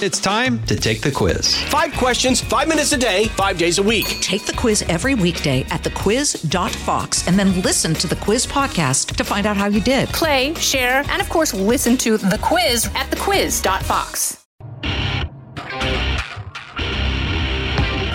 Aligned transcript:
It's 0.00 0.20
time 0.20 0.62
to 0.66 0.76
take 0.76 1.00
the 1.00 1.10
quiz. 1.10 1.60
Five 1.64 1.92
questions, 1.94 2.40
five 2.40 2.68
minutes 2.68 2.92
a 2.92 2.96
day, 2.96 3.24
five 3.30 3.58
days 3.58 3.78
a 3.78 3.82
week. 3.82 4.06
Take 4.20 4.46
the 4.46 4.52
quiz 4.52 4.82
every 4.82 5.16
weekday 5.16 5.62
at 5.70 5.82
thequiz.fox 5.82 7.26
and 7.26 7.36
then 7.36 7.60
listen 7.62 7.94
to 7.94 8.06
the 8.06 8.14
quiz 8.14 8.46
podcast 8.46 9.16
to 9.16 9.24
find 9.24 9.44
out 9.44 9.56
how 9.56 9.66
you 9.66 9.80
did. 9.80 10.08
Play, 10.10 10.54
share, 10.54 11.02
and 11.08 11.20
of 11.20 11.28
course, 11.28 11.52
listen 11.52 11.96
to 11.96 12.16
the 12.16 12.38
quiz 12.40 12.86
at 12.94 13.10
thequiz.fox. 13.10 14.46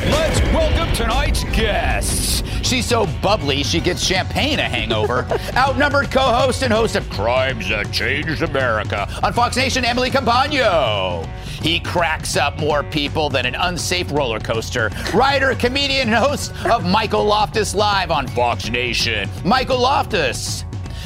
Let's 0.05 0.39
welcome 0.53 0.95
tonight's 0.95 1.43
guests. 1.45 2.43
She's 2.65 2.85
so 2.85 3.07
bubbly, 3.21 3.61
she 3.61 3.81
gets 3.81 4.01
champagne 4.01 4.59
a 4.59 4.69
hangover. 4.69 5.27
Outnumbered 5.57 6.11
co 6.11 6.21
host 6.21 6.63
and 6.63 6.71
host 6.71 6.95
of 6.95 7.09
Crimes 7.09 7.67
That 7.67 7.91
Changed 7.91 8.41
America 8.41 9.05
on 9.21 9.33
Fox 9.33 9.57
Nation, 9.57 9.83
Emily 9.83 10.09
Compagno. 10.09 11.27
He 11.63 11.79
cracks 11.79 12.35
up 12.35 12.59
more 12.59 12.83
people 12.83 13.29
than 13.29 13.45
an 13.45 13.55
unsafe 13.55 14.11
roller 14.11 14.39
coaster. 14.39 14.91
Writer, 15.13 15.55
comedian, 15.55 16.09
and 16.09 16.17
host 16.17 16.51
of 16.65 16.85
Michael 16.85 17.23
Loftus 17.23 17.73
Live 17.73 18.11
on 18.11 18.27
Fox 18.27 18.69
Nation. 18.69 19.29
Michael 19.45 19.79
Loftus. 19.79 20.65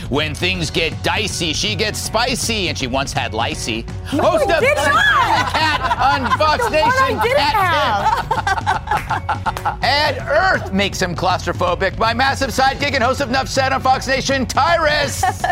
When 0.09 0.33
things 0.33 0.71
get 0.71 1.03
dicey, 1.03 1.53
she 1.53 1.75
gets 1.75 1.99
spicy, 1.99 2.69
and 2.69 2.77
she 2.77 2.87
once 2.87 3.11
had 3.13 3.33
Lacey. 3.33 3.85
No, 4.13 4.23
host 4.31 4.49
of 4.49 4.61
did. 4.61 4.77
Cat 4.77 5.81
on 5.99 6.25
Fox 6.39 6.63
The 6.65 6.71
Nation. 6.71 7.19
Cat 7.35 7.55
and 9.83 10.17
Earth 10.27 10.71
makes 10.71 11.01
him 11.01 11.13
claustrophobic. 11.13 11.97
My 11.99 12.13
massive 12.13 12.51
sidekick 12.51 12.93
and 12.93 13.03
host 13.03 13.19
of 13.21 13.29
Nuff 13.29 13.49
Said 13.49 13.73
on 13.73 13.81
Fox 13.81 14.07
Nation, 14.07 14.45
Tyrus. 14.45 15.23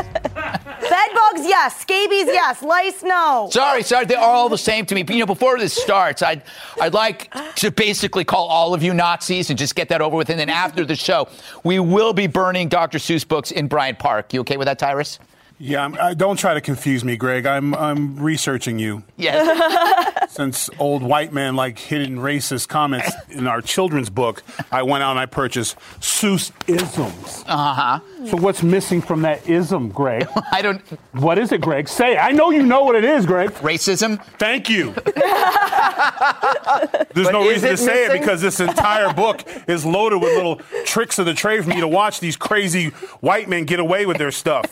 Bed 0.96 1.10
bugs, 1.14 1.46
yes. 1.46 1.78
Scabies, 1.82 2.28
yes. 2.28 2.64
Lice, 2.64 3.04
no. 3.04 3.50
sorry, 3.52 3.84
sorry, 3.84 4.06
they 4.06 4.16
are 4.16 4.30
all 4.30 4.48
the 4.48 4.58
same 4.58 4.86
to 4.86 4.96
me. 4.96 5.04
You 5.10 5.20
know, 5.20 5.26
before 5.26 5.60
this 5.60 5.74
starts, 5.74 6.22
I'd, 6.22 6.42
I'd 6.80 6.94
like 6.94 7.34
to 7.56 7.70
basically 7.70 8.24
call 8.24 8.48
all 8.48 8.74
of 8.74 8.82
you 8.82 8.94
Nazis 8.94 9.50
and 9.50 9.60
just 9.60 9.76
get 9.76 9.90
that 9.90 10.00
over 10.00 10.16
with. 10.16 10.30
And 10.30 10.40
then 10.40 10.48
after 10.48 10.86
the 10.86 10.96
show, 10.96 11.28
we 11.66 11.80
will 11.80 12.14
be 12.14 12.28
burning 12.28 12.70
Dr. 12.70 12.98
Seuss 12.98 13.28
books 13.28 13.52
in 13.52 13.68
Bryant 13.68 14.00
Park. 14.00 14.34
You 14.34 14.40
okay 14.42 14.56
with 14.56 14.68
that, 14.68 14.80
Tyrus? 14.80 15.20
Yeah, 15.58 15.86
I'm, 15.86 15.96
I, 16.00 16.14
don't 16.14 16.38
try 16.38 16.54
to 16.54 16.60
confuse 16.60 17.06
me, 17.06 17.16
Greg. 17.16 17.46
I'm 17.46 17.74
I'm 17.76 18.20
researching 18.20 18.78
you 18.78 19.04
Yes. 19.16 20.28
since 20.34 20.70
old 20.80 21.02
white 21.02 21.32
men 21.32 21.56
like 21.56 21.80
hidden 21.80 22.18
racist 22.18 22.68
comments 22.68 23.10
in 23.30 23.48
our 23.48 23.62
children's 23.62 24.10
book. 24.10 24.44
I 24.70 24.84
went 24.84 25.02
out 25.04 25.12
and 25.12 25.20
I 25.20 25.28
purchased 25.28 25.78
Seuss 26.02 26.52
isms. 26.68 27.46
uh 27.48 27.74
huh. 27.74 28.00
So 28.26 28.36
what's 28.38 28.64
missing 28.64 29.02
from 29.02 29.22
that 29.22 29.48
ism, 29.48 29.90
Greg? 29.90 30.28
I 30.52 30.62
don't. 30.62 30.82
What 31.14 31.40
is 31.40 31.54
it, 31.54 31.62
Greg? 31.62 31.88
Say 31.88 32.16
it. 32.16 32.18
I 32.18 32.32
know 32.32 32.50
you 32.50 32.64
know 32.64 32.84
what 32.84 32.96
it 32.98 33.06
is, 33.06 33.26
Greg. 33.26 33.52
Racism? 33.52 34.22
Thank 34.38 34.70
you. 34.70 34.92
There's 37.14 37.30
no 37.30 37.48
reason 37.48 37.70
to 37.70 37.78
say 37.78 38.08
it 38.08 38.12
because 38.20 38.42
this 38.42 38.60
entire 38.60 39.14
book 39.14 39.42
is 39.70 39.86
loaded 39.86 40.22
with 40.22 40.34
little 40.36 40.58
tricks 40.84 41.18
of 41.18 41.26
the 41.26 41.34
trade 41.34 41.64
for 41.64 41.70
me 41.70 41.80
to 41.80 41.88
watch 41.88 42.20
these 42.20 42.36
crazy 42.36 42.90
white 43.22 43.48
men 43.48 43.64
get 43.64 43.80
away 43.80 44.06
with 44.06 44.18
their 44.18 44.32
stuff. 44.32 44.66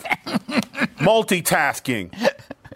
Multitasking. 0.97 2.13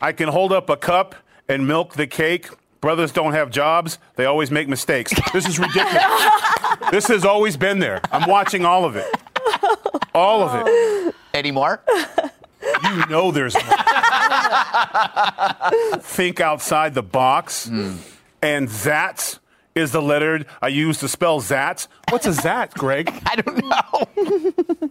I 0.01 0.11
can 0.11 0.29
hold 0.29 0.51
up 0.53 0.69
a 0.69 0.77
cup 0.77 1.15
and 1.49 1.67
milk 1.67 1.93
the 1.95 2.07
cake. 2.07 2.49
Brothers 2.81 3.11
don't 3.11 3.33
have 3.33 3.49
jobs. 3.49 3.97
They 4.15 4.25
always 4.25 4.51
make 4.51 4.67
mistakes. 4.67 5.11
This 5.33 5.47
is 5.47 5.57
ridiculous. 5.59 6.03
this 6.91 7.07
has 7.07 7.25
always 7.25 7.57
been 7.57 7.79
there. 7.79 8.01
I'm 8.11 8.29
watching 8.29 8.65
all 8.65 8.85
of 8.85 8.95
it. 8.95 9.07
All 10.13 10.41
of 10.43 10.63
it. 10.67 11.15
Any 11.33 11.51
more? 11.51 11.81
You 12.83 13.05
know 13.07 13.31
there's 13.31 13.55
more. 13.55 13.63
Think 15.99 16.39
outside 16.39 16.93
the 16.93 17.03
box. 17.03 17.69
And 18.41 18.67
that 18.69 19.39
is 19.75 19.91
the 19.91 20.01
letter 20.01 20.45
I 20.61 20.67
use 20.69 20.99
to 20.99 21.07
spell 21.07 21.41
Zats. 21.41 21.87
What's 22.09 22.25
a 22.27 22.33
Zat, 22.33 22.73
Greg? 22.73 23.09
I 23.25 23.35
don't 23.35 23.63
know. 23.65 24.89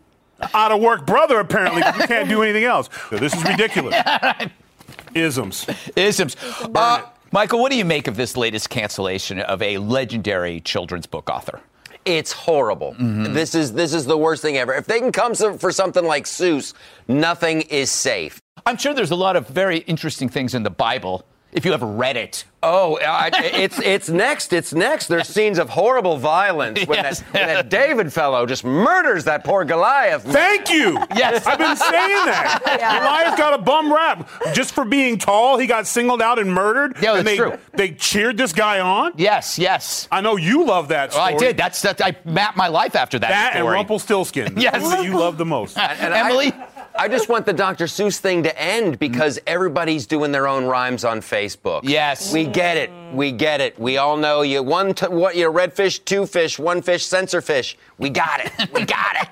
Out 0.55 0.73
of 0.73 0.81
work 0.81 1.07
brother, 1.07 1.41
apparently. 1.41 1.83
'cause 1.83 1.97
You 2.01 2.07
can't 2.07 2.29
do 2.29 2.43
anything 2.43 2.65
else. 2.65 2.89
This 3.11 3.35
is 3.35 3.43
ridiculous. 3.45 3.95
Isms. 5.15 5.67
Isms. 5.97 6.37
Uh, 6.75 7.03
Michael, 7.33 7.61
what 7.61 7.73
do 7.73 7.79
you 7.79 7.85
make 7.85 8.07
of 8.07 8.17
this 8.17 8.37
latest 8.37 8.71
cancellation 8.71 9.41
of 9.41 9.63
a 9.63 9.79
legendary 9.79 10.61
children's 10.61 11.07
book 11.07 11.31
author? 11.31 11.61
It's 12.05 12.33
horrible. 12.33 12.93
Mm-hmm. 12.93 13.33
This 13.33 13.55
is 13.55 13.73
this 13.73 13.93
is 13.93 14.05
the 14.05 14.17
worst 14.17 14.43
thing 14.43 14.57
ever. 14.59 14.73
If 14.75 14.87
they 14.87 15.01
can 15.01 15.11
come 15.11 15.35
for 15.35 15.73
something 15.73 16.05
like 16.05 16.25
Seuss, 16.25 16.73
nothing 17.09 17.63
is 17.63 17.91
safe. 17.91 18.41
I'm 18.65 18.77
sure 18.77 18.95
there's 18.95 19.11
a 19.11 19.17
lot 19.17 19.35
of 19.37 19.49
very 19.49 19.79
interesting 19.79 20.29
things 20.29 20.55
in 20.55 20.63
the 20.63 20.71
Bible 20.71 21.25
if 21.57 21.65
you 21.65 21.73
ever 21.73 21.87
read 21.87 22.17
it. 22.17 22.45
Oh, 22.63 22.99
I, 22.99 23.31
it's 23.33 23.79
it's 23.79 24.09
next. 24.09 24.53
It's 24.53 24.73
next. 24.73 25.07
There's 25.07 25.29
scenes 25.29 25.59
of 25.59 25.69
horrible 25.69 26.17
violence 26.17 26.85
when, 26.87 26.99
Yes. 26.99 27.21
that, 27.21 27.33
when 27.35 27.47
that 27.49 27.69
David 27.71 28.13
fellow 28.13 28.45
just 28.45 28.65
murders 28.65 29.25
that 29.25 29.45
poor 29.45 29.65
Goliath. 29.65 30.23
Thank 30.25 30.69
you. 30.69 30.99
Yes. 31.15 31.47
I've 31.47 31.59
been 31.59 31.77
saying 31.77 32.25
that. 32.27 32.63
Yeah. 32.77 32.99
Goliath 32.99 33.39
got 33.39 33.55
a 33.55 33.59
bum 33.63 33.93
rap. 33.93 34.29
Just 34.53 34.75
for 34.75 34.85
being 34.85 35.17
tall, 35.19 35.57
he 35.59 35.67
got 35.67 35.87
singled 35.87 36.21
out 36.21 36.39
and 36.39 36.53
murdered. 36.53 36.97
Yeah, 37.01 37.17
and 37.17 37.27
they, 37.27 37.37
true. 37.37 37.57
They 37.73 37.93
cheered 37.93 38.37
this 38.37 38.53
guy 38.53 38.81
on. 38.81 39.13
Yes, 39.17 39.59
yes. 39.59 40.09
I 40.13 40.21
know 40.21 40.37
you 40.37 40.67
love 40.67 40.89
that 40.89 41.13
Well. 41.13 41.21
I 41.23 41.37
did. 41.37 41.57
That's 41.57 41.81
that. 41.83 42.01
I 42.05 42.17
mapped 42.25 42.57
my 42.57 42.69
life 42.69 42.95
after 42.97 43.19
that, 43.21 43.29
story. 43.29 43.41
That 43.53 43.57
and. 43.57 43.67
Rumpelstiltskin. 43.69 44.55
Yes. 44.59 44.73
That's 44.75 44.85
what 44.85 45.05
you 45.05 45.17
love 45.19 45.39
the 45.39 45.47
most. 45.47 45.79
And 45.87 46.13
Emily. 46.13 46.53
I, 46.53 46.69
I 46.99 47.09
just 47.09 47.29
want 47.29 47.47
the 47.47 47.53
Dr. 47.53 47.85
Seuss 47.87 48.19
thing 48.19 48.43
to 48.45 48.61
end 48.61 48.99
because 48.99 49.39
everybody's 49.47 50.07
doing 50.07 50.33
their 50.33 50.47
own 50.49 50.65
rhymes 50.65 51.05
on 51.05 51.21
Facebook. 51.21 51.81
Yes. 51.85 52.33
We 52.33 52.47
get 52.47 52.77
it. 52.77 52.91
We 53.13 53.33
get 53.33 53.61
it. 53.61 53.79
We 53.79 53.99
all 53.99 54.17
know 54.17 54.43
you 54.43 54.63
one 54.63 54.95
t- 54.95 55.07
what 55.07 55.37
you 55.37 55.49
red 55.49 55.73
fish, 55.73 55.99
two 56.01 56.27
fish, 56.27 56.59
one 56.59 56.83
fish, 56.83 57.05
censor 57.07 57.41
fish. 57.41 57.77
We 57.99 58.11
got 58.11 58.41
it. 58.45 58.53
We 58.73 58.85
got 58.85 59.17
it. 59.21 59.29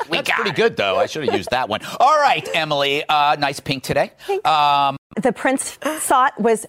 we 0.10 0.18
That's 0.18 0.28
got 0.28 0.34
pretty 0.36 0.50
it. 0.50 0.56
good, 0.56 0.76
though. 0.76 0.96
I 0.98 1.06
should 1.06 1.24
have 1.26 1.34
used 1.34 1.50
that 1.50 1.68
one. 1.68 1.80
All 1.98 2.18
right, 2.18 2.46
Emily. 2.54 3.04
Uh, 3.08 3.36
nice 3.38 3.60
pink 3.60 3.82
today. 3.82 4.12
Um, 4.44 4.96
The 5.20 5.32
Prince 5.34 5.72
thought 5.82 6.38
was 6.40 6.66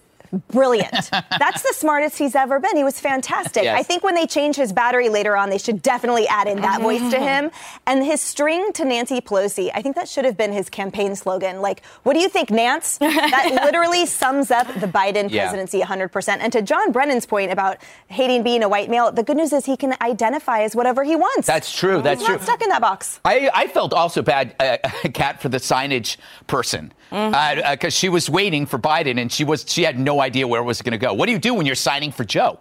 brilliant. 0.50 1.10
That's 1.10 1.62
the 1.62 1.72
smartest 1.74 2.18
he's 2.18 2.34
ever 2.34 2.60
been. 2.60 2.76
He 2.76 2.84
was 2.84 3.00
fantastic. 3.00 3.64
Yes. 3.64 3.78
I 3.78 3.82
think 3.82 4.02
when 4.02 4.14
they 4.14 4.26
change 4.26 4.56
his 4.56 4.72
battery 4.72 5.08
later 5.08 5.36
on, 5.36 5.50
they 5.50 5.58
should 5.58 5.82
definitely 5.82 6.26
add 6.28 6.46
in 6.48 6.60
that 6.62 6.80
voice 6.80 7.10
to 7.10 7.18
him. 7.18 7.50
And 7.86 8.04
his 8.04 8.20
string 8.20 8.72
to 8.74 8.84
Nancy 8.84 9.20
Pelosi, 9.20 9.70
I 9.74 9.82
think 9.82 9.96
that 9.96 10.08
should 10.08 10.24
have 10.24 10.36
been 10.36 10.52
his 10.52 10.68
campaign 10.70 11.16
slogan. 11.16 11.60
Like, 11.60 11.84
what 12.02 12.14
do 12.14 12.20
you 12.20 12.28
think, 12.28 12.50
Nance? 12.50 12.98
That 12.98 13.50
literally 13.64 14.06
sums 14.06 14.50
up 14.50 14.66
the 14.80 14.86
Biden 14.86 15.30
Yeah. 15.30 15.42
presidency 15.48 15.80
100%. 15.80 16.38
And 16.40 16.52
to 16.52 16.62
John 16.62 16.92
Brennan's 16.92 17.26
point 17.26 17.50
about 17.52 17.78
hating 18.08 18.42
being 18.42 18.62
a 18.62 18.68
white 18.68 18.88
male, 18.90 19.10
the 19.12 19.22
good 19.22 19.36
news 19.36 19.52
is 19.52 19.66
he 19.66 19.76
can 19.76 19.94
identify 20.00 20.60
as 20.62 20.76
whatever 20.76 21.04
he 21.04 21.16
wants. 21.16 21.46
That's 21.46 21.76
true. 21.76 22.02
That's 22.02 22.20
he's 22.20 22.26
true. 22.26 22.36
not 22.36 22.44
stuck 22.44 22.62
in 22.62 22.68
that 22.68 22.80
box. 22.80 23.20
I, 23.24 23.50
I 23.54 23.66
felt 23.66 23.92
also 23.92 24.22
bad, 24.22 24.54
uh, 24.60 24.76
Kat, 25.14 25.40
for 25.42 25.48
the 25.48 25.58
signage 25.58 26.16
person 26.46 26.92
Mm-hmm. 27.10 27.34
Uh, 27.34 27.62
uh, 27.62 27.72
because 27.72 27.94
she 27.94 28.08
was 28.08 28.30
waiting 28.30 28.66
for 28.66 28.78
Biden 28.78 29.20
and 29.20 29.32
she 29.32 29.44
was 29.44 29.64
she 29.66 29.82
had 29.82 29.98
no 29.98 30.20
idea 30.20 30.46
where 30.46 30.60
it 30.60 30.64
was 30.64 30.80
going 30.80 30.92
to 30.92 30.98
go. 30.98 31.12
What 31.12 31.26
do 31.26 31.32
you 31.32 31.38
do 31.38 31.54
when 31.54 31.66
you're 31.66 31.74
signing 31.74 32.12
for 32.12 32.24
Joe? 32.24 32.60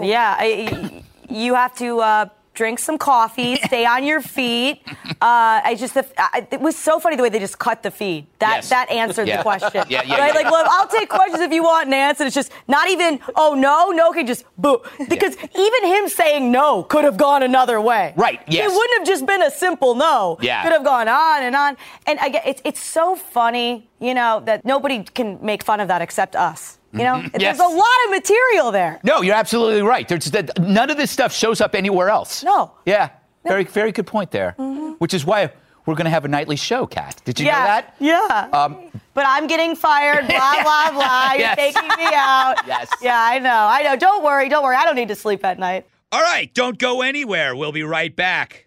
Yeah, 0.00 0.36
I, 0.38 1.02
you 1.30 1.54
have 1.54 1.74
to 1.76 2.00
uh, 2.00 2.28
drink 2.58 2.78
some 2.80 2.98
coffee, 2.98 3.54
stay 3.70 3.86
on 3.86 4.02
your 4.04 4.20
feet. 4.20 4.82
Uh, 5.28 5.70
I 5.70 5.76
just 5.78 5.96
I, 5.96 6.46
it 6.50 6.60
was 6.60 6.76
so 6.76 6.98
funny 6.98 7.14
the 7.16 7.22
way 7.22 7.28
they 7.28 7.38
just 7.38 7.58
cut 7.58 7.78
the 7.86 7.90
feed. 7.90 8.26
That 8.40 8.56
Yes. 8.56 8.68
that 8.74 8.86
answered 8.90 9.28
Yeah. 9.28 9.36
the 9.38 9.42
question. 9.50 9.70
Yeah, 9.88 10.02
yeah, 10.02 10.18
right? 10.18 10.34
yeah. 10.34 10.40
Like, 10.40 10.50
look, 10.56 10.66
I'll 10.74 10.88
take 10.98 11.08
questions 11.08 11.40
if 11.48 11.52
you 11.52 11.62
want, 11.62 11.88
Nance. 11.88 12.18
And 12.20 12.26
it's 12.26 12.34
just 12.34 12.50
not 12.66 12.86
even 12.94 13.20
oh 13.36 13.54
no, 13.54 13.90
no, 13.98 14.10
okay, 14.10 14.24
just 14.24 14.44
boo. 14.64 14.76
Because 15.14 15.34
even 15.66 15.80
him 15.94 16.08
saying 16.08 16.50
no 16.50 16.82
could 16.82 17.04
have 17.04 17.16
gone 17.16 17.42
another 17.42 17.80
way. 17.80 18.12
Right, 18.16 18.40
yes. 18.48 18.66
It 18.66 18.74
wouldn't 18.76 18.98
have 18.98 19.06
just 19.06 19.24
been 19.26 19.42
a 19.42 19.50
simple 19.50 19.94
no. 19.94 20.36
Yeah. 20.40 20.62
Could 20.64 20.72
have 20.72 20.84
gone 20.84 21.08
on 21.08 21.42
and 21.46 21.54
on. 21.54 21.76
And 22.06 22.18
I 22.18 22.28
get 22.34 22.42
it's 22.46 22.62
it's 22.64 22.80
so 22.98 23.14
funny, 23.14 23.88
you 24.00 24.14
know, 24.14 24.42
that 24.48 24.64
nobody 24.64 25.04
can 25.04 25.38
make 25.42 25.62
fun 25.62 25.78
of 25.80 25.88
that 25.88 26.02
except 26.02 26.34
us. 26.34 26.77
You 26.92 27.00
know, 27.00 27.14
Mm-hmm. 27.16 27.40
Yes. 27.40 27.58
there's 27.58 27.70
a 27.70 27.74
lot 27.74 27.86
of 28.06 28.10
material 28.10 28.70
there. 28.72 28.98
No, 29.04 29.20
you're 29.22 29.34
absolutely 29.34 29.82
right. 29.82 30.08
There's 30.08 30.30
that 30.30 30.58
none 30.58 30.90
of 30.90 30.96
this 30.96 31.10
stuff 31.10 31.32
shows 31.34 31.60
up 31.60 31.74
anywhere 31.74 32.08
else. 32.08 32.42
No. 32.42 32.72
Yeah. 32.86 33.10
Very 33.44 33.64
very 33.64 33.92
good 33.92 34.06
point 34.06 34.30
there. 34.30 34.52
Which 34.98 35.12
is 35.14 35.24
why 35.24 35.50
we're 35.86 35.94
going 35.94 36.04
to 36.04 36.10
have 36.10 36.24
a 36.24 36.28
nightly 36.28 36.56
show, 36.56 36.86
Kat. 36.86 37.20
Did 37.24 37.38
you 37.40 37.46
know 37.46 37.52
that? 37.52 37.94
Yeah. 37.98 38.48
Um, 38.52 38.90
but 39.14 39.24
I'm 39.26 39.46
getting 39.46 39.74
fired, 39.74 40.26
blah, 40.28 40.62
blah, 40.62 40.90
blah. 40.92 41.30
You're 41.32 41.40
Yes. 41.40 41.56
taking 41.56 41.88
me 41.88 42.04
out. 42.14 42.56
Yes. 42.66 42.90
Yeah, 43.02 43.18
I 43.18 43.38
know. 43.38 43.50
I 43.70 43.82
know. 43.82 43.96
Don't 43.96 44.22
worry. 44.22 44.48
Don't 44.48 44.62
worry. 44.62 44.76
I 44.76 44.84
don't 44.84 44.96
need 44.96 45.08
to 45.08 45.14
sleep 45.14 45.44
at 45.44 45.58
night. 45.58 45.86
All 46.12 46.20
right, 46.22 46.52
don't 46.54 46.78
go 46.78 47.02
anywhere. 47.02 47.54
We'll 47.56 47.72
be 47.72 47.82
right 47.82 48.14
back. 48.14 48.66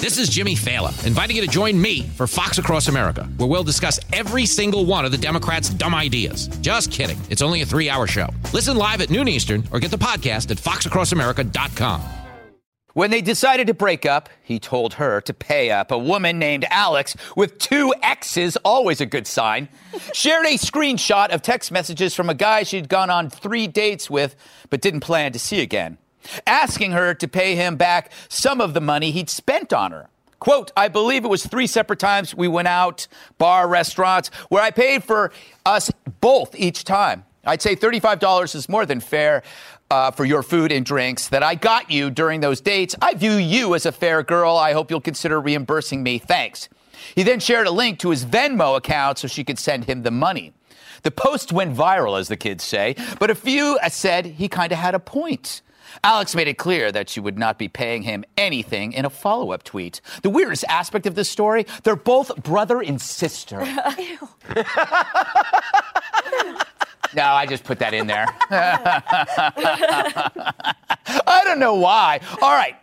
This 0.00 0.16
is 0.16 0.28
Jimmy 0.28 0.54
Failla, 0.54 0.94
inviting 1.04 1.34
you 1.34 1.42
to 1.42 1.48
join 1.48 1.80
me 1.80 2.02
for 2.02 2.28
Fox 2.28 2.58
Across 2.58 2.86
America, 2.86 3.24
where 3.36 3.48
we'll 3.48 3.64
discuss 3.64 3.98
every 4.12 4.46
single 4.46 4.86
one 4.86 5.04
of 5.04 5.10
the 5.10 5.18
Democrats' 5.18 5.70
dumb 5.70 5.92
ideas. 5.92 6.46
Just 6.60 6.92
kidding. 6.92 7.18
It's 7.30 7.42
only 7.42 7.62
a 7.62 7.66
three 7.66 7.90
hour 7.90 8.06
show. 8.06 8.28
Listen 8.52 8.76
live 8.76 9.00
at 9.00 9.10
noon 9.10 9.26
Eastern 9.26 9.64
or 9.72 9.80
get 9.80 9.90
the 9.90 9.98
podcast 9.98 10.52
at 10.52 10.56
foxacrossamerica.com. 10.58 12.00
When 12.94 13.10
they 13.10 13.20
decided 13.20 13.66
to 13.66 13.74
break 13.74 14.06
up, 14.06 14.28
he 14.40 14.60
told 14.60 14.94
her 14.94 15.20
to 15.22 15.34
pay 15.34 15.72
up. 15.72 15.90
A 15.90 15.98
woman 15.98 16.38
named 16.38 16.64
Alex 16.70 17.16
with 17.36 17.58
two 17.58 17.92
X's, 18.00 18.56
always 18.64 19.00
a 19.00 19.06
good 19.06 19.26
sign, 19.26 19.68
shared 20.14 20.46
a 20.46 20.58
screenshot 20.58 21.30
of 21.30 21.42
text 21.42 21.72
messages 21.72 22.14
from 22.14 22.30
a 22.30 22.34
guy 22.34 22.62
she'd 22.62 22.88
gone 22.88 23.10
on 23.10 23.30
three 23.30 23.66
dates 23.66 24.08
with 24.08 24.36
but 24.70 24.80
didn't 24.80 25.00
plan 25.00 25.32
to 25.32 25.40
see 25.40 25.60
again, 25.60 25.98
asking 26.46 26.92
her 26.92 27.14
to 27.14 27.28
pay 27.28 27.54
him 27.54 27.76
back 27.76 28.12
some 28.28 28.60
of 28.60 28.74
the 28.74 28.80
money 28.80 29.10
he'd 29.10 29.30
spent 29.30 29.72
on 29.72 29.92
her. 29.92 30.08
Quote, 30.38 30.70
I 30.76 30.88
believe 30.88 31.24
it 31.24 31.28
was 31.28 31.44
three 31.44 31.66
separate 31.66 31.98
times 31.98 32.34
we 32.34 32.46
went 32.46 32.68
out, 32.68 33.08
bar, 33.38 33.68
restaurants, 33.68 34.28
where 34.48 34.62
I 34.62 34.70
paid 34.70 35.02
for 35.02 35.32
us 35.66 35.90
both 36.20 36.54
each 36.54 36.84
time. 36.84 37.24
I'd 37.44 37.62
say 37.62 37.74
$35 37.74 38.54
is 38.54 38.68
more 38.68 38.86
than 38.86 39.00
fair 39.00 39.42
uh, 39.90 40.10
for 40.10 40.24
your 40.24 40.42
food 40.42 40.70
and 40.70 40.84
drinks 40.84 41.28
that 41.28 41.42
I 41.42 41.54
got 41.54 41.90
you 41.90 42.10
during 42.10 42.40
those 42.40 42.60
dates. 42.60 42.94
I 43.00 43.14
view 43.14 43.32
you 43.32 43.74
as 43.74 43.86
a 43.86 43.92
fair 43.92 44.22
girl. 44.22 44.56
I 44.56 44.72
hope 44.74 44.90
you'll 44.90 45.00
consider 45.00 45.40
reimbursing 45.40 46.02
me. 46.02 46.18
Thanks. 46.18 46.68
He 47.14 47.22
then 47.22 47.40
shared 47.40 47.66
a 47.66 47.70
link 47.70 47.98
to 48.00 48.10
his 48.10 48.24
Venmo 48.24 48.76
account 48.76 49.18
so 49.18 49.28
she 49.28 49.44
could 49.44 49.58
send 49.58 49.84
him 49.84 50.02
the 50.02 50.10
money. 50.10 50.52
The 51.02 51.10
post 51.10 51.52
went 51.52 51.76
viral, 51.76 52.18
as 52.18 52.28
the 52.28 52.36
kids 52.36 52.64
say, 52.64 52.96
but 53.18 53.30
a 53.30 53.34
few 53.34 53.78
said 53.88 54.26
he 54.26 54.48
kind 54.48 54.72
of 54.72 54.78
had 54.78 54.94
a 54.94 54.98
point. 54.98 55.62
Alex 56.04 56.34
made 56.34 56.48
it 56.48 56.58
clear 56.58 56.90
that 56.92 57.08
she 57.08 57.20
would 57.20 57.38
not 57.38 57.58
be 57.58 57.68
paying 57.68 58.02
him 58.02 58.24
anything 58.36 58.92
in 58.92 59.04
a 59.04 59.10
follow 59.10 59.52
up 59.52 59.62
tweet. 59.62 60.00
The 60.22 60.30
weirdest 60.30 60.64
aspect 60.68 61.06
of 61.06 61.14
this 61.14 61.28
story 61.28 61.66
they're 61.84 61.96
both 61.96 62.34
brother 62.42 62.80
and 62.80 63.00
sister. 63.00 63.62
No, 67.14 67.22
I 67.24 67.46
just 67.46 67.64
put 67.64 67.78
that 67.78 67.94
in 67.94 68.06
there. 68.06 68.26
I 71.26 71.40
don't 71.44 71.58
know 71.58 71.74
why. 71.74 72.20
All 72.42 72.54
right. 72.54 72.76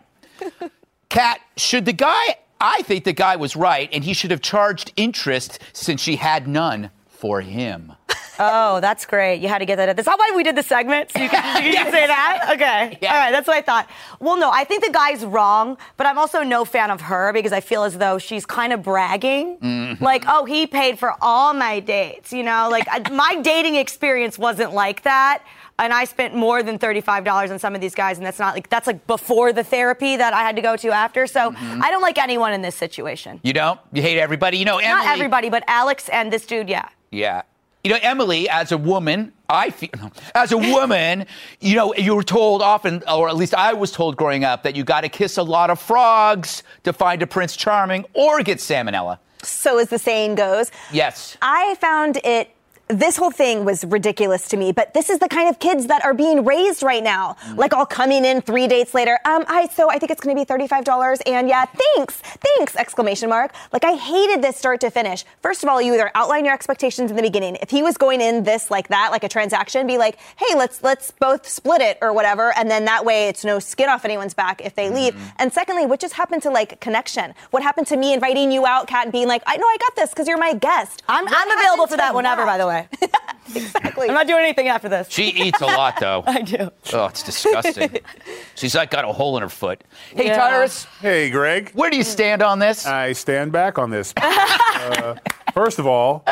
Kat, 1.09 1.39
should 1.57 1.85
the 1.85 1.93
guy, 1.93 2.37
I 2.59 2.81
think 2.83 3.03
the 3.03 3.13
guy 3.13 3.35
was 3.35 3.55
right, 3.55 3.87
and 3.93 4.03
he 4.03 4.13
should 4.13 4.31
have 4.31 4.41
charged 4.41 4.91
interest 4.95 5.59
since 5.73 6.01
she 6.01 6.15
had 6.15 6.47
none 6.47 6.89
for 7.07 7.41
him. 7.41 7.93
Oh, 8.39 8.79
that's 8.79 9.05
great. 9.05 9.41
You 9.41 9.47
had 9.47 9.59
to 9.59 9.65
get 9.65 9.75
that. 9.77 9.95
That's 9.95 10.05
not 10.05 10.19
why 10.19 10.31
we 10.35 10.43
did 10.43 10.55
the 10.55 10.63
segment. 10.63 11.11
So 11.11 11.19
you 11.21 11.29
can, 11.29 11.63
you 11.65 11.71
can 11.73 11.91
say 11.91 12.07
that. 12.07 12.49
Okay. 12.53 12.97
Yeah. 13.01 13.13
All 13.13 13.19
right. 13.19 13.31
That's 13.31 13.47
what 13.47 13.57
I 13.57 13.61
thought. 13.61 13.89
Well, 14.19 14.37
no, 14.37 14.49
I 14.51 14.63
think 14.63 14.83
the 14.83 14.91
guy's 14.91 15.23
wrong, 15.25 15.77
but 15.97 16.05
I'm 16.07 16.17
also 16.17 16.43
no 16.43 16.65
fan 16.65 16.91
of 16.91 17.01
her 17.01 17.33
because 17.33 17.51
I 17.51 17.59
feel 17.61 17.83
as 17.83 17.97
though 17.97 18.17
she's 18.17 18.45
kind 18.45 18.73
of 18.73 18.83
bragging. 18.83 19.57
Mm-hmm. 19.57 20.03
Like, 20.03 20.25
oh, 20.27 20.45
he 20.45 20.67
paid 20.67 20.99
for 20.99 21.13
all 21.21 21.53
my 21.53 21.79
dates. 21.79 22.33
You 22.33 22.43
know, 22.43 22.67
like 22.69 22.87
I, 22.89 23.07
my 23.11 23.41
dating 23.41 23.75
experience 23.75 24.37
wasn't 24.37 24.73
like 24.73 25.03
that. 25.03 25.43
And 25.77 25.91
I 25.91 26.05
spent 26.05 26.33
more 26.33 26.63
than 26.63 26.79
$35 26.79 27.51
on 27.51 27.59
some 27.59 27.75
of 27.75 27.81
these 27.81 27.95
guys, 27.95 28.15
and 28.17 28.25
that's 28.25 28.39
not 28.39 28.55
like 28.55 28.69
that's 28.69 28.87
like 28.87 29.05
before 29.07 29.51
the 29.51 29.63
therapy 29.63 30.15
that 30.15 30.33
I 30.33 30.39
had 30.41 30.55
to 30.55 30.61
go 30.61 30.77
to 30.77 30.87
after. 30.91 31.27
So 31.27 31.51
Mm-hmm. 31.51 31.83
I 31.83 31.91
don't 31.91 32.01
like 32.01 32.17
anyone 32.17 32.53
in 32.53 32.61
this 32.61 32.75
situation. 32.75 33.39
You 33.43 33.51
don't? 33.53 33.79
You 33.91 34.01
hate 34.01 34.17
everybody? 34.17 34.57
You 34.57 34.63
know, 34.65 34.77
Emily. 34.77 35.05
Not 35.05 35.13
everybody, 35.13 35.49
but 35.49 35.63
Alex 35.67 36.07
and 36.09 36.31
this 36.31 36.45
dude, 36.45 36.69
yeah. 36.69 36.87
Yeah. 37.11 37.41
You 37.85 37.91
know, 37.91 37.99
Emily, 38.01 38.49
as 38.49 38.71
a 38.71 38.79
woman, 38.79 39.31
I 39.47 39.69
feel, 39.69 39.91
as 40.33 40.51
a 40.51 40.57
woman, 40.57 41.27
you 41.61 41.75
know, 41.75 41.93
you 41.93 42.15
were 42.15 42.23
told 42.23 42.63
often, 42.63 43.03
or 43.07 43.29
at 43.29 43.35
least 43.35 43.53
I 43.53 43.73
was 43.73 43.91
told 43.91 44.17
growing 44.17 44.43
up, 44.43 44.63
that 44.63 44.75
you 44.75 44.83
got 44.83 45.01
to 45.01 45.09
kiss 45.09 45.37
a 45.37 45.43
lot 45.43 45.69
of 45.69 45.79
frogs 45.79 46.63
to 46.81 46.91
find 46.91 47.21
a 47.21 47.27
Prince 47.27 47.55
Charming 47.55 48.03
or 48.15 48.41
get 48.41 48.57
salmonella. 48.57 49.19
So 49.43 49.77
as 49.77 49.89
the 49.89 49.99
saying 49.99 50.33
goes. 50.33 50.71
Yes. 50.91 51.37
I 51.43 51.75
found 51.79 52.17
it. 52.23 52.54
This 52.87 53.17
whole 53.17 53.31
thing 53.31 53.65
was 53.65 53.83
ridiculous 53.83 54.47
to 54.49 54.57
me, 54.57 54.71
but 54.71 54.93
this 54.93 55.09
is 55.09 55.17
the 55.17 55.27
kind 55.27 55.49
of 55.49 55.57
kids 55.57 55.87
that 55.87 56.05
are 56.05 56.13
being 56.13 56.45
raised 56.45 56.83
right 56.83 57.03
now. 57.03 57.35
Like 57.55 57.73
all 57.73 57.85
coming 57.87 58.23
in 58.23 58.41
three 58.41 58.67
dates 58.67 58.93
later. 58.93 59.17
Um, 59.25 59.43
I 59.47 59.67
so 59.69 59.89
I 59.89 59.97
think 59.97 60.11
it's 60.11 60.21
going 60.21 60.35
to 60.35 60.39
be 60.39 60.45
thirty-five 60.45 60.83
dollars, 60.83 61.19
and 61.25 61.49
yeah, 61.49 61.65
thanks, 61.65 62.17
thanks! 62.17 62.75
Exclamation 62.75 63.27
mark. 63.27 63.55
Like 63.73 63.83
I 63.83 63.95
hated 63.95 64.43
this 64.43 64.55
start 64.55 64.81
to 64.81 64.91
finish. 64.91 65.25
First 65.41 65.63
of 65.63 65.69
all, 65.69 65.81
you 65.81 65.95
either 65.95 66.11
outline 66.13 66.45
your 66.45 66.53
expectations 66.53 67.09
in 67.09 67.17
the 67.17 67.23
beginning. 67.23 67.57
If 67.59 67.71
he 67.71 67.81
was 67.81 67.97
going 67.97 68.21
in 68.21 68.43
this 68.43 68.69
like 68.69 68.89
that, 68.89 69.09
like 69.09 69.23
a 69.23 69.29
transaction, 69.29 69.87
be 69.87 69.97
like, 69.97 70.19
hey, 70.37 70.55
let's 70.55 70.83
let's 70.83 71.09
both 71.09 71.47
split 71.47 71.81
it 71.81 71.97
or 72.03 72.13
whatever, 72.13 72.53
and 72.55 72.69
then 72.69 72.85
that 72.85 73.03
way 73.03 73.29
it's 73.29 73.43
no 73.43 73.57
skin 73.57 73.89
off 73.89 74.05
anyone's 74.05 74.35
back 74.35 74.61
if 74.63 74.75
they 74.75 74.91
leave. 74.91 75.19
And 75.39 75.51
secondly, 75.51 75.87
what 75.87 75.99
just 75.99 76.13
happened 76.13 76.43
to 76.43 76.51
like 76.51 76.79
connection? 76.81 77.33
What 77.49 77.63
happened 77.63 77.87
to 77.87 77.97
me 77.97 78.13
inviting 78.13 78.51
you 78.51 78.67
out, 78.67 78.85
Kat, 78.85 79.05
and 79.05 79.11
being 79.11 79.27
like, 79.27 79.41
I 79.47 79.57
know 79.57 79.65
I 79.65 79.77
got 79.79 79.95
this 79.95 80.11
because 80.11 80.27
you're 80.27 80.37
my 80.37 80.53
guest. 80.53 81.01
I'm, 81.09 81.25
I'm 81.27 81.51
available 81.57 81.87
for 81.87 81.93
to 81.93 81.97
that 81.97 82.13
whenever, 82.13 82.45
by 82.45 82.59
the 82.59 82.67
way. 82.67 82.74
exactly. 83.55 84.07
I'm 84.07 84.13
not 84.13 84.27
doing 84.27 84.43
anything 84.43 84.67
after 84.67 84.89
this. 84.89 85.07
She 85.09 85.29
eats 85.29 85.61
a 85.61 85.65
lot, 85.65 85.99
though. 85.99 86.23
I 86.27 86.41
do. 86.41 86.71
Oh, 86.93 87.05
it's 87.05 87.23
disgusting. 87.23 87.99
She's 88.55 88.75
like 88.75 88.91
got 88.91 89.05
a 89.05 89.11
hole 89.13 89.37
in 89.37 89.43
her 89.43 89.49
foot. 89.49 89.83
Hey, 90.13 90.27
Yeah. 90.27 90.37
Tyrus, 90.37 90.85
Hey, 91.01 91.29
Greg. 91.29 91.71
where 91.73 91.89
do 91.89 91.97
you 91.97 92.03
stand 92.03 92.41
on 92.41 92.59
this? 92.59 92.85
I 92.85 93.13
stand 93.13 93.51
back 93.51 93.77
on 93.77 93.89
this. 93.89 94.13
uh, 94.17 95.15
first 95.53 95.79
of 95.79 95.87
all, 95.87 96.25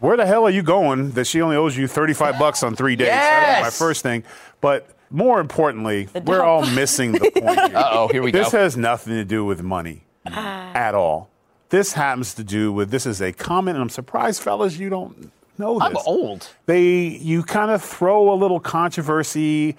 where 0.00 0.16
the 0.16 0.26
hell 0.26 0.44
are 0.44 0.50
you 0.50 0.62
going 0.62 1.10
that 1.12 1.26
she 1.26 1.40
only 1.42 1.56
owes 1.56 1.76
you 1.76 1.86
35 1.88 2.38
bucks 2.38 2.62
on 2.62 2.76
three 2.76 2.96
dates? 2.96 3.10
That 3.10 3.60
was 3.64 3.66
my 3.66 3.86
first 3.86 4.02
thing. 4.02 4.24
But 4.60 4.88
more 5.10 5.40
importantly, 5.40 6.08
we're 6.24 6.42
all 6.42 6.64
missing 6.66 7.12
the 7.12 7.30
point 7.30 7.58
here. 7.60 7.76
Uh-oh, 7.76 8.08
here 8.08 8.22
we 8.22 8.30
this 8.30 8.40
go. 8.40 8.44
This 8.44 8.52
has 8.52 8.76
nothing 8.76 9.14
to 9.14 9.24
do 9.24 9.44
with 9.44 9.62
money 9.62 10.02
at 10.26 10.94
all. 10.94 11.30
This 11.70 11.92
happens 11.94 12.34
to 12.34 12.44
do 12.44 12.72
with 12.72 12.90
this 12.90 13.04
is 13.06 13.20
a 13.20 13.32
comment, 13.32 13.76
and 13.76 13.82
I'm 13.82 13.88
surprised, 13.90 14.42
fellas, 14.42 14.78
you 14.78 14.88
don't 14.88 15.30
know 15.58 15.78
this. 15.78 15.88
I'm 15.88 15.96
old. 16.06 16.48
They 16.66 16.82
you 17.20 17.42
kind 17.42 17.70
of 17.70 17.82
throw 17.82 18.32
a 18.32 18.36
little 18.36 18.60
controversy 18.60 19.76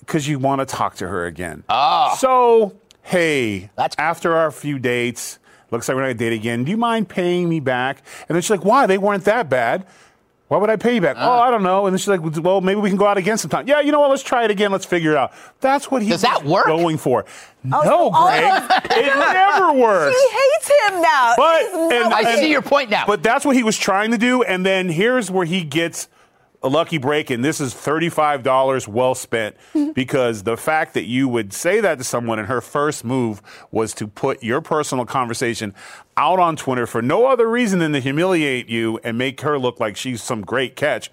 because 0.00 0.28
you 0.28 0.38
want 0.38 0.60
to 0.60 0.66
talk 0.66 0.96
to 0.96 1.08
her 1.08 1.26
again. 1.26 1.64
Ah. 1.68 2.16
So 2.18 2.74
hey, 3.02 3.70
That's- 3.76 3.94
after 3.98 4.34
our 4.36 4.50
few 4.50 4.78
dates, 4.78 5.38
looks 5.70 5.88
like 5.88 5.94
we're 5.94 6.02
not 6.02 6.08
gonna 6.08 6.14
date 6.18 6.32
again. 6.32 6.64
Do 6.64 6.70
you 6.70 6.76
mind 6.76 7.08
paying 7.08 7.48
me 7.48 7.60
back? 7.60 8.02
And 8.28 8.34
then 8.34 8.42
she's 8.42 8.50
like, 8.50 8.64
Why? 8.64 8.86
They 8.86 8.98
weren't 8.98 9.24
that 9.24 9.48
bad. 9.48 9.86
Why 10.50 10.58
would 10.58 10.68
I 10.68 10.74
pay 10.74 10.96
you 10.96 11.00
back? 11.00 11.16
Uh. 11.16 11.20
oh, 11.30 11.38
I 11.38 11.48
don't 11.52 11.62
know. 11.62 11.86
And 11.86 11.94
then 11.94 11.98
she's 11.98 12.08
like, 12.08 12.20
well, 12.42 12.60
maybe 12.60 12.80
we 12.80 12.88
can 12.88 12.98
go 12.98 13.06
out 13.06 13.16
again 13.16 13.38
sometime. 13.38 13.68
Yeah, 13.68 13.78
you 13.82 13.92
know 13.92 14.00
what? 14.00 14.10
Let's 14.10 14.24
try 14.24 14.42
it 14.44 14.50
again. 14.50 14.72
Let's 14.72 14.84
figure 14.84 15.12
it 15.12 15.16
out. 15.16 15.32
That's 15.60 15.92
what 15.92 16.02
he's 16.02 16.10
Does 16.10 16.22
that 16.22 16.44
work? 16.44 16.66
going 16.66 16.98
for. 16.98 17.24
Oh, 17.66 17.82
no, 17.84 18.10
all 18.10 18.26
Greg. 18.26 18.64
it 18.90 19.16
never 19.16 19.72
works. 19.74 20.16
She 20.20 20.28
hates 20.36 20.70
him 20.88 21.02
now. 21.02 21.34
But 21.36 21.62
and, 21.92 22.12
I 22.12 22.30
and- 22.32 22.40
see 22.40 22.50
your 22.50 22.62
point 22.62 22.90
now. 22.90 23.04
But 23.06 23.22
that's 23.22 23.44
what 23.44 23.54
he 23.54 23.62
was 23.62 23.78
trying 23.78 24.10
to 24.10 24.18
do, 24.18 24.42
and 24.42 24.66
then 24.66 24.88
here's 24.88 25.30
where 25.30 25.46
he 25.46 25.62
gets 25.62 26.08
a 26.62 26.68
lucky 26.68 26.98
break, 26.98 27.30
and 27.30 27.42
this 27.44 27.60
is 27.60 27.72
thirty-five 27.72 28.42
dollars 28.42 28.86
well 28.88 29.14
spent 29.14 29.56
because 29.94 30.42
the 30.42 30.56
fact 30.56 30.94
that 30.94 31.04
you 31.04 31.28
would 31.28 31.52
say 31.52 31.80
that 31.80 31.96
to 31.98 32.04
someone, 32.04 32.38
and 32.40 32.48
her 32.48 32.60
first 32.60 33.04
move 33.04 33.40
was 33.70 33.94
to 33.94 34.06
put 34.08 34.42
your 34.42 34.60
personal 34.60 35.06
conversation 35.06 35.74
out 36.20 36.38
on 36.38 36.54
Twitter 36.54 36.86
for 36.86 37.00
no 37.00 37.26
other 37.26 37.48
reason 37.48 37.78
than 37.78 37.92
to 37.94 37.98
humiliate 37.98 38.68
you 38.68 39.00
and 39.02 39.16
make 39.16 39.40
her 39.40 39.58
look 39.58 39.80
like 39.80 39.96
she's 39.96 40.22
some 40.22 40.42
great 40.42 40.76
catch. 40.76 41.10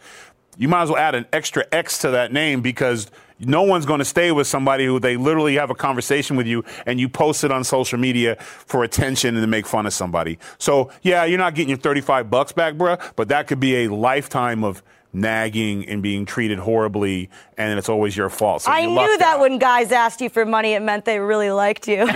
You 0.58 0.68
might 0.68 0.84
as 0.84 0.90
well 0.90 0.98
add 0.98 1.16
an 1.16 1.26
extra 1.32 1.66
X 1.72 2.00
to 2.00 2.10
that 2.12 2.34
name 2.34 2.60
because 2.60 3.10
no 3.40 3.62
one's 3.64 3.86
going 3.86 4.00
to 4.00 4.06
stay 4.06 4.34
with 4.34 4.48
somebody 4.48 4.86
who 4.86 5.00
they 5.00 5.16
literally 5.16 5.56
have 5.56 5.70
a 5.70 5.76
conversation 5.76 6.36
with 6.36 6.46
you 6.46 6.66
and 6.86 7.00
you 7.00 7.08
post 7.08 7.46
it 7.46 7.52
on 7.52 7.64
social 7.64 7.98
media 7.98 8.36
for 8.36 8.84
attention 8.84 9.36
and 9.36 9.44
to 9.44 9.48
make 9.48 9.66
fun 9.66 9.86
of 9.86 9.94
somebody. 9.94 10.40
So, 10.58 10.92
yeah, 11.04 11.24
you're 11.24 11.38
not 11.38 11.56
getting 11.56 11.70
your 11.70 11.78
35 11.78 12.30
bucks 12.30 12.52
back, 12.52 12.74
bruh, 12.74 13.00
but 13.16 13.30
that 13.30 13.48
could 13.48 13.62
be 13.62 13.86
a 13.86 13.88
lifetime 13.88 14.66
of 14.66 14.84
nagging 15.18 15.88
and 15.88 16.02
being 16.04 16.26
treated 16.26 16.60
horribly 16.60 17.30
and 17.58 17.78
it's 17.78 17.90
always 17.90 18.16
your 18.16 18.30
fault. 18.30 18.62
So 18.62 18.72
I 18.72 18.80
you 18.82 18.90
knew 18.90 19.18
that 19.18 19.36
out. 19.36 19.40
when 19.42 19.58
guys 19.58 19.92
asked 19.92 20.22
you 20.22 20.30
for 20.30 20.46
money, 20.46 20.74
it 20.74 20.82
meant 20.82 21.06
they 21.06 21.20
really 21.20 21.52
liked 21.52 21.88
you. 21.88 22.08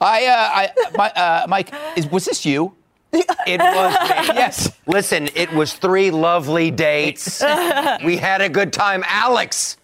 I, 0.00 0.26
uh, 0.26 0.50
I, 0.54 0.70
my, 0.96 1.10
uh, 1.10 1.46
Mike, 1.48 1.74
is, 1.96 2.06
was 2.10 2.24
this 2.24 2.46
you? 2.46 2.74
It 3.12 3.60
was. 3.60 3.94
Yes. 4.38 4.70
Listen, 4.86 5.28
it 5.34 5.52
was 5.52 5.72
three 5.74 6.10
lovely 6.10 6.70
dates. 6.70 7.42
we 8.04 8.16
had 8.16 8.40
a 8.40 8.48
good 8.48 8.72
time. 8.72 9.02
Alex, 9.06 9.76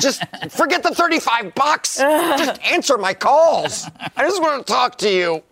just 0.00 0.22
forget 0.50 0.82
the 0.82 0.90
35 0.90 1.54
bucks. 1.54 1.96
Just 1.98 2.60
answer 2.62 2.98
my 2.98 3.14
calls. 3.14 3.88
I 4.16 4.22
just 4.22 4.42
want 4.42 4.66
to 4.66 4.72
talk 4.72 4.98
to 4.98 5.10
you. 5.10 5.42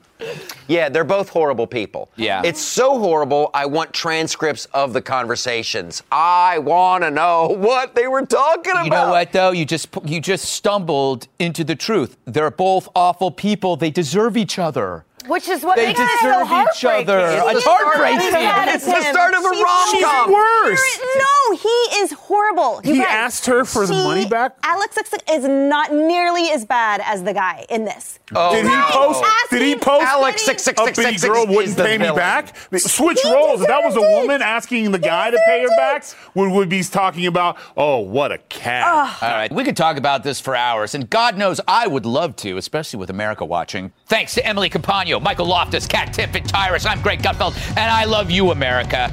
Yeah, 0.69 0.89
they're 0.89 1.05
both 1.05 1.29
horrible 1.29 1.67
people. 1.67 2.11
Yeah. 2.17 2.43
It's 2.45 2.61
so 2.61 2.99
horrible, 2.99 3.51
I 3.53 3.67
want 3.67 3.93
transcripts 3.93 4.67
of 4.67 4.93
the 4.93 5.03
conversations. 5.03 6.03
I 6.11 6.59
want 6.59 7.05
to 7.05 7.11
know 7.11 7.49
what 7.59 7.95
they 7.95 8.07
were 8.07 8.25
talking 8.25 8.73
about. 8.73 8.85
You 8.85 8.91
know 8.91 9.11
what 9.11 9.33
though? 9.33 9.51
You 9.51 9.65
just 9.65 9.89
you 10.05 10.21
just 10.21 10.47
stumbled 10.47 11.29
into 11.39 11.65
the 11.65 11.77
truth. 11.77 12.17
They're 12.25 12.51
both 12.51 12.89
awful 12.95 13.31
people. 13.31 13.77
They 13.77 13.91
deserve 13.91 14.37
each 14.37 14.59
other. 14.59 15.05
Which 15.27 15.49
is 15.49 15.63
what 15.65 15.77
They 15.77 15.87
makes 15.89 16.01
it 16.01 16.09
so 16.21 16.27
deserve 16.27 16.47
each 16.47 16.85
other. 16.85 17.31
She 17.31 17.57
It's 17.57 17.65
heartbreaking. 17.65 18.75
It's 18.75 18.85
the 18.87 19.03
start 19.03 19.35
of 19.35 19.41
a 19.45 19.49
rom-com. 19.49 19.91
she's 19.91 20.35
Worse. 20.35 21.01
No, 21.17 21.57
he 21.57 22.03
is 22.03 22.13
horrible. 22.13 22.81
You 22.85 22.95
He 22.95 22.99
guys, 23.01 23.09
asked 23.11 23.47
her 23.47 23.65
for 23.65 23.87
the 23.87 23.95
money 23.95 24.27
back? 24.27 24.57
Alex 24.65 24.97
is 25.31 25.45
not 25.45 25.93
nearly 25.93 26.49
as 26.51 26.65
bad 26.65 27.01
as 27.05 27.23
the 27.23 27.33
guy 27.35 27.65
in 27.71 27.85
this. 27.85 28.19
Oh. 28.35 28.55
did 28.55 28.65
he 28.65 28.71
No, 28.71 28.87
post? 28.91 29.25
asking- 29.43 29.59
Did 29.59 29.69
he 29.69 29.77
post? 29.77 30.07
Alex 30.07 30.43
six 30.45 30.63
six 30.63 30.81
a 30.81 30.85
big 30.87 30.95
six 30.97 31.21
six 31.21 31.25
girl 31.25 31.47
wouldn't 31.47 31.77
pay 31.77 31.99
me 31.99 32.11
back. 32.13 32.55
Switch 32.77 33.21
He 33.21 33.33
roles. 33.33 33.61
If 33.61 33.69
that 33.69 33.85
was 33.85 33.95
a 33.95 33.99
deserved 34.01 34.13
it. 34.15 34.21
woman 34.23 34.43
asking 34.43 34.91
the 34.93 34.99
guy 34.99 35.31
to 35.31 35.39
pay 35.47 35.61
her 35.61 35.67
deserved 35.67 35.79
back, 35.79 36.03
it. 36.03 36.15
would 36.35 36.51
would 36.53 36.69
be 36.69 36.83
talking 36.83 37.27
about, 37.27 37.57
oh, 37.77 37.99
what 37.99 38.33
a 38.33 38.39
cat. 38.39 38.87
All 39.23 39.29
right, 39.31 39.53
we 39.53 39.65
could 39.65 39.77
talk 39.77 39.97
about 39.97 40.23
this 40.23 40.41
for 40.41 40.57
hours, 40.57 40.95
and 40.95 41.09
God 41.11 41.37
knows 41.37 41.61
I 41.69 41.87
would 41.87 42.07
love 42.07 42.37
to, 42.37 42.57
especially 42.57 42.99
with 42.99 43.11
America 43.11 43.45
watching. 43.45 43.93
Thanks 44.07 44.35
to 44.35 44.47
Emily 44.47 44.71
Compagno, 44.71 45.12
Michael 45.21 45.47
Loftus, 45.47 45.87
Kat 45.87 46.09
Timpf, 46.09 46.47
Tyrus. 46.47 46.87
I'm 46.87 47.01
Greg 47.03 47.21
Gutfeld, 47.21 47.57
and 47.71 47.91
I 47.91 48.05
love 48.05 48.31
you, 48.31 48.51
America. 48.51 49.13